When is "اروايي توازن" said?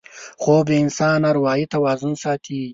1.31-2.13